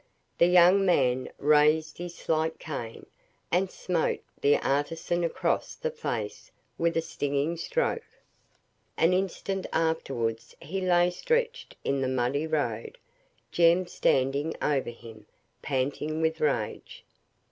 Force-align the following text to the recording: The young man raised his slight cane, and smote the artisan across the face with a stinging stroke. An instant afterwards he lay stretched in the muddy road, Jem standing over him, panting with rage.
The 0.39 0.47
young 0.47 0.83
man 0.83 1.31
raised 1.37 1.99
his 1.99 2.15
slight 2.15 2.57
cane, 2.57 3.05
and 3.51 3.69
smote 3.69 4.21
the 4.41 4.57
artisan 4.57 5.23
across 5.23 5.75
the 5.75 5.91
face 5.91 6.51
with 6.75 6.97
a 6.97 7.03
stinging 7.03 7.55
stroke. 7.55 8.07
An 8.97 9.13
instant 9.13 9.67
afterwards 9.71 10.55
he 10.59 10.81
lay 10.81 11.11
stretched 11.11 11.75
in 11.83 12.01
the 12.01 12.07
muddy 12.07 12.47
road, 12.47 12.97
Jem 13.51 13.85
standing 13.85 14.55
over 14.59 14.89
him, 14.89 15.27
panting 15.61 16.19
with 16.19 16.39
rage. 16.41 17.05